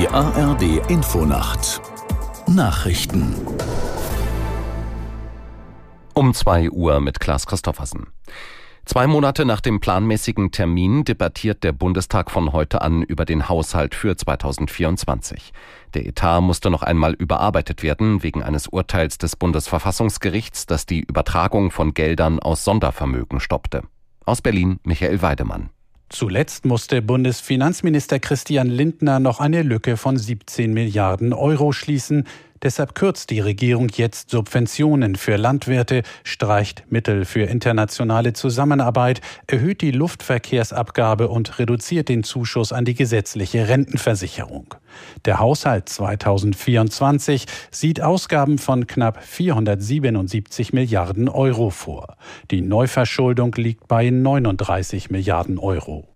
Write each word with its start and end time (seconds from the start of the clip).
Die 0.00 0.08
ARD 0.08 0.80
Infonacht 0.88 1.82
Nachrichten 2.46 3.34
um 6.14 6.32
2 6.32 6.70
Uhr 6.70 7.00
mit 7.00 7.20
Klaas 7.20 7.44
Christoffersen. 7.44 8.06
Zwei 8.86 9.06
Monate 9.06 9.44
nach 9.44 9.60
dem 9.60 9.78
planmäßigen 9.78 10.52
Termin 10.52 11.04
debattiert 11.04 11.64
der 11.64 11.72
Bundestag 11.72 12.30
von 12.30 12.54
heute 12.54 12.80
an 12.80 13.02
über 13.02 13.26
den 13.26 13.50
Haushalt 13.50 13.94
für 13.94 14.16
2024. 14.16 15.52
Der 15.92 16.06
Etat 16.06 16.40
musste 16.40 16.70
noch 16.70 16.82
einmal 16.82 17.12
überarbeitet 17.12 17.82
werden 17.82 18.22
wegen 18.22 18.42
eines 18.42 18.68
Urteils 18.68 19.18
des 19.18 19.36
Bundesverfassungsgerichts, 19.36 20.64
das 20.64 20.86
die 20.86 21.00
Übertragung 21.00 21.70
von 21.70 21.92
Geldern 21.92 22.40
aus 22.40 22.64
Sondervermögen 22.64 23.38
stoppte. 23.38 23.82
Aus 24.24 24.40
Berlin 24.40 24.80
Michael 24.82 25.20
Weidemann. 25.20 25.68
Zuletzt 26.10 26.64
musste 26.66 27.02
Bundesfinanzminister 27.02 28.18
Christian 28.18 28.68
Lindner 28.68 29.20
noch 29.20 29.38
eine 29.38 29.62
Lücke 29.62 29.96
von 29.96 30.16
17 30.16 30.72
Milliarden 30.72 31.32
Euro 31.32 31.70
schließen. 31.70 32.26
Deshalb 32.62 32.94
kürzt 32.94 33.30
die 33.30 33.40
Regierung 33.40 33.88
jetzt 33.88 34.30
Subventionen 34.30 35.16
für 35.16 35.36
Landwirte, 35.36 36.02
streicht 36.24 36.84
Mittel 36.90 37.24
für 37.24 37.44
internationale 37.44 38.34
Zusammenarbeit, 38.34 39.22
erhöht 39.46 39.80
die 39.80 39.92
Luftverkehrsabgabe 39.92 41.28
und 41.28 41.58
reduziert 41.58 42.10
den 42.10 42.22
Zuschuss 42.22 42.72
an 42.72 42.84
die 42.84 42.94
gesetzliche 42.94 43.68
Rentenversicherung. 43.68 44.74
Der 45.24 45.38
Haushalt 45.38 45.88
2024 45.88 47.46
sieht 47.70 48.02
Ausgaben 48.02 48.58
von 48.58 48.86
knapp 48.86 49.24
477 49.24 50.74
Milliarden 50.74 51.30
Euro 51.30 51.70
vor. 51.70 52.16
Die 52.50 52.60
Neuverschuldung 52.60 53.54
liegt 53.54 53.88
bei 53.88 54.10
39 54.10 55.08
Milliarden 55.08 55.58
Euro. 55.58 56.09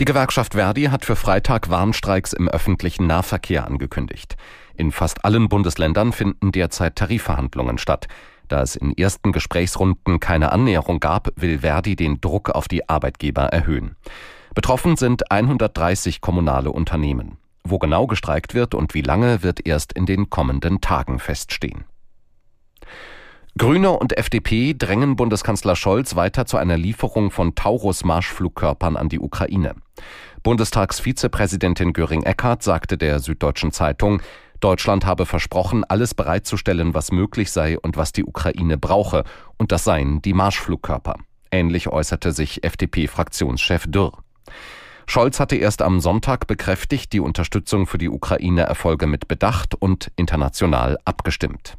Die 0.00 0.06
Gewerkschaft 0.06 0.54
Verdi 0.54 0.84
hat 0.84 1.04
für 1.04 1.14
Freitag 1.14 1.68
Warnstreiks 1.68 2.32
im 2.32 2.48
öffentlichen 2.48 3.06
Nahverkehr 3.06 3.66
angekündigt. 3.66 4.38
In 4.74 4.92
fast 4.92 5.26
allen 5.26 5.50
Bundesländern 5.50 6.14
finden 6.14 6.52
derzeit 6.52 6.96
Tarifverhandlungen 6.96 7.76
statt. 7.76 8.08
Da 8.48 8.62
es 8.62 8.76
in 8.76 8.96
ersten 8.96 9.30
Gesprächsrunden 9.30 10.18
keine 10.18 10.52
Annäherung 10.52 11.00
gab, 11.00 11.28
will 11.36 11.58
Verdi 11.58 11.96
den 11.96 12.18
Druck 12.18 12.48
auf 12.48 12.66
die 12.66 12.88
Arbeitgeber 12.88 13.42
erhöhen. 13.42 13.94
Betroffen 14.54 14.96
sind 14.96 15.30
130 15.30 16.22
kommunale 16.22 16.72
Unternehmen. 16.72 17.36
Wo 17.62 17.78
genau 17.78 18.06
gestreikt 18.06 18.54
wird 18.54 18.74
und 18.74 18.94
wie 18.94 19.02
lange, 19.02 19.42
wird 19.42 19.66
erst 19.66 19.92
in 19.92 20.06
den 20.06 20.30
kommenden 20.30 20.80
Tagen 20.80 21.18
feststehen. 21.18 21.84
Grüne 23.58 23.90
und 23.90 24.16
FDP 24.16 24.74
drängen 24.78 25.16
Bundeskanzler 25.16 25.74
Scholz 25.74 26.14
weiter 26.14 26.46
zu 26.46 26.56
einer 26.56 26.78
Lieferung 26.78 27.32
von 27.32 27.56
Taurus-Marschflugkörpern 27.56 28.96
an 28.96 29.08
die 29.08 29.18
Ukraine. 29.18 29.74
Bundestagsvizepräsidentin 30.44 31.92
Göring-Eckardt 31.92 32.62
sagte 32.62 32.96
der 32.96 33.18
Süddeutschen 33.18 33.72
Zeitung, 33.72 34.22
Deutschland 34.60 35.04
habe 35.04 35.26
versprochen, 35.26 35.84
alles 35.84 36.14
bereitzustellen, 36.14 36.94
was 36.94 37.10
möglich 37.10 37.50
sei 37.50 37.78
und 37.78 37.96
was 37.96 38.12
die 38.12 38.24
Ukraine 38.24 38.78
brauche, 38.78 39.24
und 39.56 39.72
das 39.72 39.82
seien 39.82 40.22
die 40.22 40.32
Marschflugkörper. 40.34 41.16
Ähnlich 41.50 41.88
äußerte 41.88 42.30
sich 42.30 42.62
FDP-Fraktionschef 42.62 43.86
Dürr. 43.88 44.12
Scholz 45.06 45.40
hatte 45.40 45.56
erst 45.56 45.82
am 45.82 45.98
Sonntag 45.98 46.46
bekräftigt, 46.46 47.12
die 47.12 47.20
Unterstützung 47.20 47.88
für 47.88 47.98
die 47.98 48.10
Ukraine 48.10 48.62
erfolge 48.62 49.08
mit 49.08 49.26
Bedacht 49.26 49.74
und 49.74 50.12
international 50.14 50.98
abgestimmt. 51.04 51.76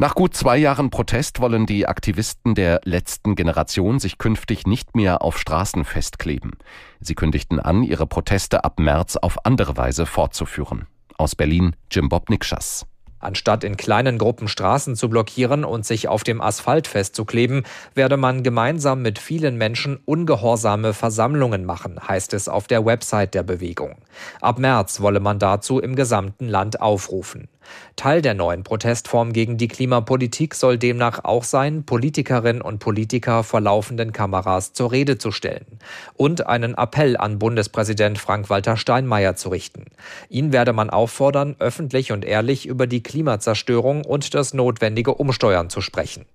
Nach 0.00 0.14
gut 0.14 0.32
zwei 0.36 0.56
Jahren 0.56 0.90
Protest 0.90 1.40
wollen 1.40 1.66
die 1.66 1.88
Aktivisten 1.88 2.54
der 2.54 2.80
letzten 2.84 3.34
Generation 3.34 3.98
sich 3.98 4.16
künftig 4.16 4.64
nicht 4.64 4.94
mehr 4.94 5.22
auf 5.22 5.36
Straßen 5.38 5.84
festkleben. 5.84 6.52
Sie 7.00 7.16
kündigten 7.16 7.58
an, 7.58 7.82
ihre 7.82 8.06
Proteste 8.06 8.62
ab 8.62 8.78
März 8.78 9.16
auf 9.16 9.44
andere 9.44 9.76
Weise 9.76 10.06
fortzuführen. 10.06 10.86
Aus 11.16 11.34
Berlin 11.34 11.74
Jim 11.90 12.08
Bob 12.08 12.30
Nikschas. 12.30 12.86
Anstatt 13.18 13.64
in 13.64 13.76
kleinen 13.76 14.18
Gruppen 14.18 14.46
Straßen 14.46 14.94
zu 14.94 15.08
blockieren 15.08 15.64
und 15.64 15.84
sich 15.84 16.06
auf 16.06 16.22
dem 16.22 16.40
Asphalt 16.40 16.86
festzukleben, 16.86 17.64
werde 17.94 18.16
man 18.16 18.44
gemeinsam 18.44 19.02
mit 19.02 19.18
vielen 19.18 19.56
Menschen 19.56 19.98
ungehorsame 20.04 20.94
Versammlungen 20.94 21.64
machen, 21.64 21.98
heißt 22.06 22.34
es 22.34 22.48
auf 22.48 22.68
der 22.68 22.86
Website 22.86 23.34
der 23.34 23.42
Bewegung. 23.42 23.96
Ab 24.40 24.60
März 24.60 25.00
wolle 25.00 25.18
man 25.18 25.40
dazu 25.40 25.80
im 25.80 25.96
gesamten 25.96 26.46
Land 26.46 26.80
aufrufen. 26.80 27.48
Teil 27.96 28.22
der 28.22 28.34
neuen 28.34 28.64
Protestform 28.64 29.32
gegen 29.32 29.58
die 29.58 29.68
Klimapolitik 29.68 30.54
soll 30.54 30.78
demnach 30.78 31.24
auch 31.24 31.44
sein, 31.44 31.84
Politikerinnen 31.84 32.62
und 32.62 32.78
Politiker 32.78 33.42
vor 33.42 33.60
laufenden 33.60 34.12
Kameras 34.12 34.72
zur 34.72 34.92
Rede 34.92 35.18
zu 35.18 35.30
stellen 35.32 35.78
und 36.14 36.46
einen 36.46 36.74
Appell 36.74 37.16
an 37.16 37.38
Bundespräsident 37.38 38.18
Frank-Walter 38.18 38.76
Steinmeier 38.76 39.36
zu 39.36 39.48
richten. 39.48 39.86
Ihn 40.28 40.52
werde 40.52 40.72
man 40.72 40.90
auffordern, 40.90 41.56
öffentlich 41.58 42.12
und 42.12 42.24
ehrlich 42.24 42.66
über 42.66 42.86
die 42.86 43.02
Klimazerstörung 43.02 44.04
und 44.04 44.34
das 44.34 44.54
notwendige 44.54 45.14
Umsteuern 45.14 45.70
zu 45.70 45.80
sprechen. 45.80 46.26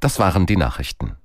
Das 0.00 0.18
waren 0.18 0.46
die 0.46 0.56
Nachrichten. 0.56 1.16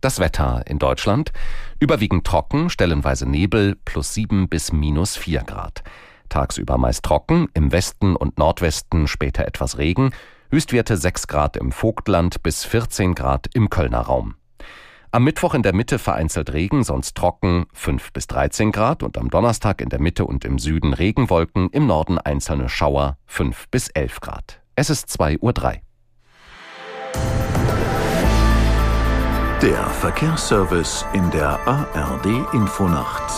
Das 0.00 0.18
Wetter 0.18 0.62
in 0.66 0.78
Deutschland 0.78 1.32
überwiegend 1.80 2.26
trocken, 2.26 2.68
stellenweise 2.68 3.26
Nebel 3.26 3.76
plus 3.86 4.12
sieben 4.12 4.50
bis 4.50 4.70
minus 4.70 5.16
vier 5.16 5.40
Grad. 5.40 5.82
Tagsüber 6.28 6.78
meist 6.78 7.04
trocken, 7.04 7.48
im 7.54 7.72
Westen 7.72 8.16
und 8.16 8.38
Nordwesten 8.38 9.06
später 9.06 9.46
etwas 9.46 9.78
Regen, 9.78 10.10
Höchstwerte 10.50 10.96
6 10.96 11.26
Grad 11.26 11.56
im 11.56 11.72
Vogtland 11.72 12.42
bis 12.42 12.64
14 12.64 13.14
Grad 13.14 13.48
im 13.54 13.70
Kölner 13.70 14.00
Raum. 14.00 14.36
Am 15.10 15.22
Mittwoch 15.22 15.54
in 15.54 15.62
der 15.62 15.74
Mitte 15.74 16.00
vereinzelt 16.00 16.52
Regen, 16.52 16.82
sonst 16.82 17.16
trocken 17.16 17.66
5 17.72 18.12
bis 18.12 18.26
13 18.26 18.72
Grad 18.72 19.04
und 19.04 19.16
am 19.16 19.30
Donnerstag 19.30 19.80
in 19.80 19.88
der 19.88 20.00
Mitte 20.00 20.26
und 20.26 20.44
im 20.44 20.58
Süden 20.58 20.92
Regenwolken, 20.92 21.70
im 21.70 21.86
Norden 21.86 22.18
einzelne 22.18 22.68
Schauer 22.68 23.16
5 23.26 23.68
bis 23.68 23.88
11 23.90 24.20
Grad. 24.20 24.60
Es 24.74 24.90
ist 24.90 25.08
2.03 25.08 25.40
Uhr. 25.40 25.52
Der 29.62 29.86
Verkehrsservice 29.86 31.06
in 31.12 31.30
der 31.30 31.60
ARD 31.66 32.52
Infonacht 32.52 33.32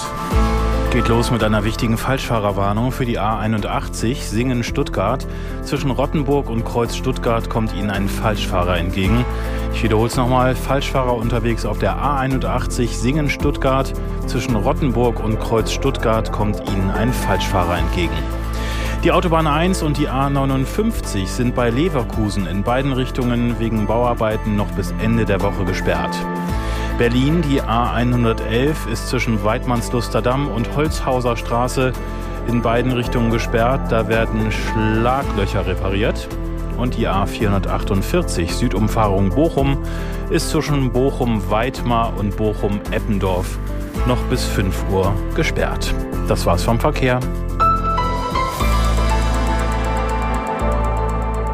geht 0.97 1.09
los 1.09 1.31
mit 1.31 1.45
einer 1.45 1.63
wichtigen 1.63 1.99
Falschfahrerwarnung 1.99 2.91
für 2.91 3.05
die 3.05 3.21
A81 3.21 4.15
Singen-Stuttgart. 4.23 5.27
Zwischen 5.63 5.91
Rottenburg 5.91 6.49
und 6.49 6.65
Kreuz 6.65 6.97
Stuttgart 6.97 7.51
kommt 7.51 7.75
Ihnen 7.75 7.91
ein 7.91 8.09
Falschfahrer 8.09 8.79
entgegen. 8.79 9.23
Ich 9.75 9.83
wiederhole 9.83 10.07
es 10.07 10.17
nochmal. 10.17 10.55
Falschfahrer 10.55 11.15
unterwegs 11.15 11.67
auf 11.67 11.79
der 11.79 11.99
A81 11.99 12.89
Singen-Stuttgart. 12.95 13.93
Zwischen 14.27 14.57
Rottenburg 14.57 15.23
und 15.23 15.39
Kreuz 15.39 15.71
Stuttgart 15.71 16.33
kommt 16.33 16.67
Ihnen 16.71 16.91
ein 16.91 17.13
Falschfahrer 17.13 17.77
entgegen. 17.77 18.17
Die 19.05 19.13
Autobahn 19.13 19.47
1 19.47 19.83
und 19.83 19.99
die 19.99 20.09
A59 20.09 21.27
sind 21.27 21.55
bei 21.55 21.69
Leverkusen 21.69 22.47
in 22.47 22.63
beiden 22.63 22.95
Richtungen 22.95 23.61
wegen 23.61 23.87
Bauarbeiten 23.87 24.57
noch 24.57 24.71
bis 24.71 24.95
Ende 24.99 25.27
der 25.27 25.43
Woche 25.43 25.67
gesperrt. 25.67 26.17
Berlin, 26.99 27.43
die 27.43 27.61
A111 27.61 28.89
ist 28.91 29.09
zwischen 29.09 29.45
Weidmannslusterdamm 29.45 30.49
und 30.49 30.75
Holzhauser 30.77 31.37
Straße 31.37 31.93
in 32.49 32.63
beiden 32.63 32.93
Richtungen 32.93 33.31
gesperrt. 33.31 33.93
Da 33.93 34.09
werden 34.09 34.51
Schlaglöcher 34.51 35.67
repariert. 35.67 36.27
Und 36.79 36.97
die 36.97 37.07
A448 37.07 38.51
Südumfahrung 38.51 39.29
Bochum 39.29 39.77
ist 40.31 40.49
zwischen 40.49 40.91
Bochum-Weidmar 40.91 42.17
und 42.17 42.35
Bochum-Eppendorf 42.39 43.59
noch 44.07 44.23
bis 44.31 44.45
5 44.45 44.91
Uhr 44.91 45.13
gesperrt. 45.35 45.95
Das 46.29 46.47
war's 46.47 46.63
vom 46.63 46.81
Verkehr. 46.81 47.21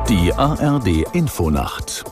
Die 0.09 0.33
ARD 0.33 1.05
Infonacht 1.13 2.05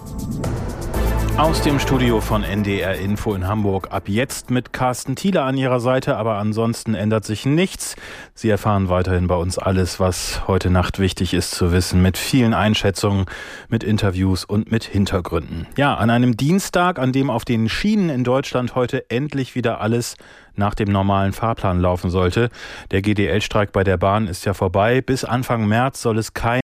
aus 1.37 1.63
dem 1.63 1.79
Studio 1.79 2.21
von 2.21 2.43
NDR 2.43 2.94
Info 2.97 3.35
in 3.35 3.47
Hamburg. 3.47 3.88
Ab 3.91 4.09
jetzt 4.09 4.50
mit 4.50 4.73
Carsten 4.73 5.17
Thiele 5.17 5.43
an 5.43 5.56
Ihrer 5.56 5.81
Seite, 5.81 6.17
aber 6.17 6.37
ansonsten 6.37 6.94
ändert 6.94 7.25
sich 7.25 7.47
nichts. 7.47 7.97
Sie 8.35 8.49
erfahren 8.49 8.88
weiterhin 8.88 9.27
bei 9.27 9.35
uns 9.35 9.59
alles, 9.59 10.00
was 10.00 10.47
heute 10.49 10.71
Nacht 10.71 10.99
wichtig 10.99 11.35
ist 11.35 11.53
zu 11.53 11.73
wissen, 11.73 12.03
mit 12.03 12.19
vielen 12.19 12.55
Einschätzungen, 12.55 13.27
mit 13.69 13.85
Interviews 13.85 14.44
und 14.44 14.71
mit 14.71 14.85
Hintergründen. 14.85 15.67
Ja, 15.77 15.94
an 15.94 16.11
einem 16.11 16.37
Dienstag, 16.37 16.99
an 16.99 17.12
dem 17.12 17.31
auf 17.31 17.44
den 17.44 17.69
Schienen 17.69 18.11
in 18.11 18.25
Deutschland 18.25 18.75
heute 18.75 19.11
endlich 19.11 19.55
wieder 19.55 19.81
alles 19.81 20.17
nach 20.56 20.75
dem 20.75 20.91
normalen 20.91 21.33
Fahrplan 21.33 21.81
laufen 21.81 22.11
sollte. 22.11 22.50
Der 22.91 23.03
GDL-Streik 23.03 23.73
bei 23.73 23.85
der 23.85 23.97
Bahn 23.97 24.26
ist 24.26 24.44
ja 24.44 24.55
vorbei. 24.55 25.00
Bis 25.00 25.25
Anfang 25.25 25.67
März 25.67 26.03
soll 26.03 26.19
es 26.19 26.35
kein 26.35 26.61